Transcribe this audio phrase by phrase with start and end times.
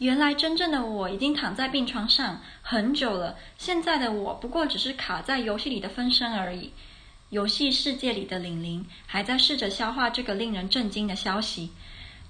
[0.00, 6.72] 原来真正的我已经躺在病床上很久了，现在的我不过只是卡在游戏里的分身而已。
[7.28, 11.74] 游戏世界里的玲玲还在试着消化这个令人震惊的消息。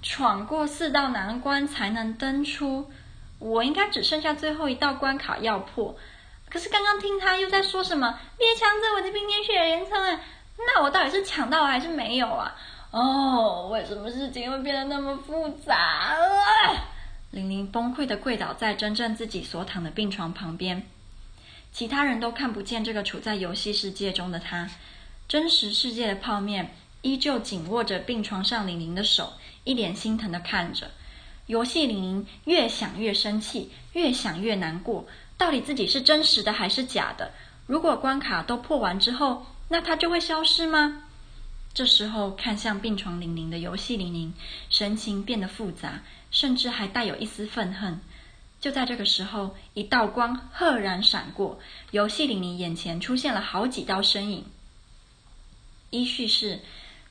[0.01, 2.91] 闯过四道难关才能登出，
[3.39, 5.95] 我应该只剩下最后一道关卡要破。
[6.49, 9.97] 可是刚刚听他又在说什么“别抢走我的冰天雪莲葱”，
[10.59, 12.53] 那我到底是抢到了还是没有啊？
[12.91, 16.19] 哦，为什么事情会变得那么复杂啊？
[17.31, 20.85] 玲玲崩溃地跪倒在真正自己所躺的病床旁边，
[21.71, 24.69] 其他人都看不见这个处在游戏世界中的她。
[25.29, 29.31] 真实世界的泡面依旧紧握着病床上玲玲的手，
[29.63, 30.91] 一脸心疼地看着。
[31.45, 35.07] 游戏玲玲越想越生气，越想越难过。
[35.37, 37.31] 到底自己是真实的还是假的？
[37.65, 41.03] 如果关卡都破完之后，那她就会消失吗？
[41.73, 44.33] 这时候，看向病床玲玲的游戏玲玲，
[44.69, 46.01] 神情变得复杂。
[46.31, 47.99] 甚至还带有一丝愤恨。
[48.61, 51.59] 就在这个时候，一道光赫然闪过，
[51.91, 54.45] 游戏玲玲眼前出现了好几道身影。
[55.89, 56.61] 依序是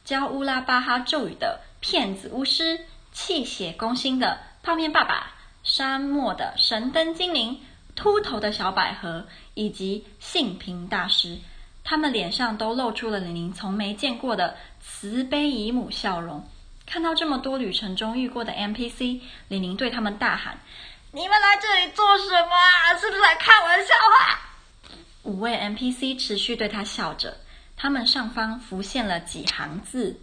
[0.07, 7.61] 教乌拉巴哈咒语的骗子巫师、气血攻心的泡面爸爸、沙漠的神灯精灵、
[7.95, 11.37] 秃头的小百合以及性平大师。
[11.83, 16.49] 他们脸上都露出了玲玲从没见过的慈悲姨母笑容。
[16.87, 20.59] 看到这么多旅程中遇过的 NPC，玲玲对他们大喊
[21.13, 22.95] ：“你们来这里做什么啊？
[22.99, 24.41] 是不是来看我的笑话？”
[25.23, 27.37] 五位 NPC 持续对他笑着，
[27.77, 30.19] 他们上方浮现了几行字。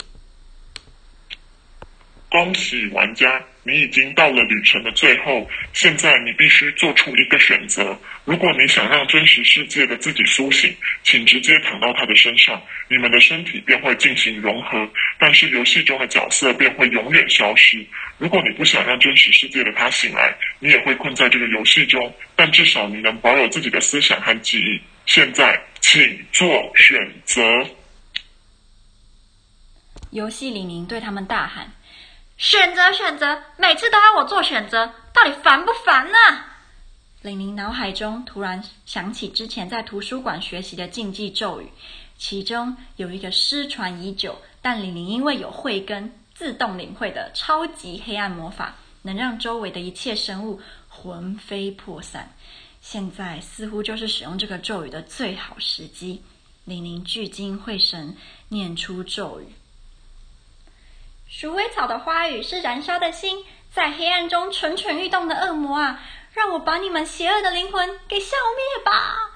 [2.29, 5.49] 恭喜玩家，你已经到了旅程的最后。
[5.71, 7.97] 现在你必须做出一个选择。
[8.25, 17.85] 如果你想让真实世界的自己苏醒，请直接躺到他的身上，你们的身体便会进行融合，但是游戏中的角色便会永远消失。
[18.17, 24.81] 如果你不想让真实世界的他醒来，你也会困在这个游戏中，但至少你能保有自己的思想和记忆。
[25.05, 27.41] 现在，请做选择。
[30.11, 31.71] 游戏里，宁对他们大喊。
[32.37, 36.17] 选择，选择，每次都要我做选择，到底烦不烦呢？
[37.23, 41.71] 玲玲脑海中突然想起之前在图书馆学习的禁忌咒语，
[42.15, 52.31] 其中有一个失传已久，但玲玲因为有慧根，自动领会的超级黑暗魔法，能让周围的一切生物魂飞魄散。
[52.81, 56.21] 现在似乎就是使用这个咒语的最好时机。
[56.65, 58.15] 玲玲聚精会神，
[58.49, 59.45] 念出咒语。
[61.29, 63.43] 鼠尾草的花语是燃烧的心，
[63.73, 65.99] 在黑暗中蠢蠢欲动的恶魔啊，
[66.33, 69.31] 让我把你们邪恶的灵魂给消灭吧！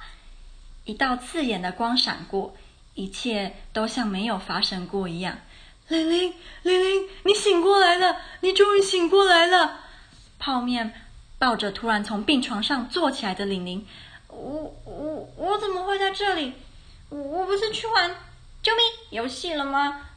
[0.86, 2.56] 一道刺眼的光闪过，
[2.94, 5.38] 一切都像没有发生过一样。
[5.90, 8.22] 玲玲，玲玲，你醒过来了！
[8.40, 9.82] 你终于醒过来了！
[10.40, 10.94] 泡面
[11.38, 13.86] 抱着突然从病床上坐起来的玲玲，
[14.30, 16.54] 我我我怎么会在这里？
[17.10, 18.16] 我我不是去玩
[18.64, 20.08] 救命游戏了吗？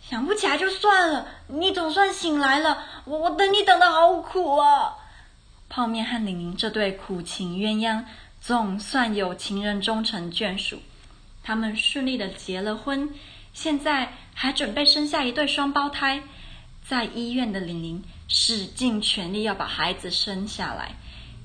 [0.00, 4.96] 想不起来就算了，你总算醒来了，我我等你等得好苦啊！
[5.68, 8.04] 泡面和玲玲这对苦情鸳鸯，
[8.40, 10.80] 总算有情人终成眷属。
[11.42, 13.14] 他们顺利的结了婚，
[13.52, 16.22] 现在还准备生下一对双胞胎。
[16.86, 20.94] 在医院的玲玲使尽全力要把孩子生下来，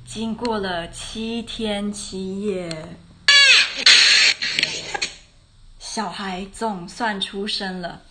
[0.05, 2.95] 经过了七天七夜，
[5.79, 8.01] 小孩总算出生了。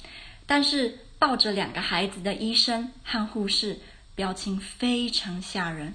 [0.55, 3.81] 但是抱着两个孩子的医生和护士
[4.15, 5.95] 表情非常吓人。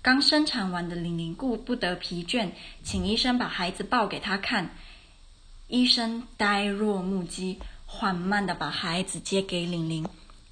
[0.00, 2.50] 刚生产完的玲玲顾不得疲倦，
[2.84, 4.76] 请医生把孩子抱给她看。
[5.66, 10.06] 医生呆若木鸡，缓慢地把孩子接给玲玲。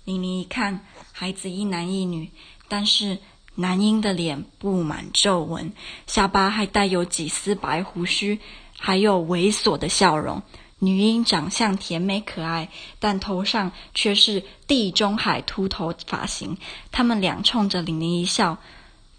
[0.04, 0.80] 玲玲一看，
[1.12, 2.32] 孩子一男一女，
[2.66, 3.18] 但是
[3.54, 5.72] 男婴的脸布满皱纹，
[6.08, 8.40] 下巴还带有几丝白胡须，
[8.80, 10.42] 还有猥琐的笑容。
[10.84, 12.68] 女婴长相甜美可爱，
[12.98, 16.56] 但头上却是地中海秃头发型。
[16.92, 18.58] 他们俩冲着玲玲一笑，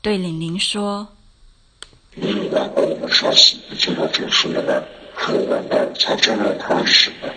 [0.01, 1.07] 对玲玲说
[2.15, 4.83] ：“你以为我们说死就要结束了吗？
[5.15, 7.33] 很完蛋，才真的开始了。”